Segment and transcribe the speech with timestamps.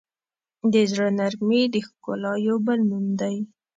[0.71, 3.35] د زړه نرمي د ښکلا یو بل نوم دی.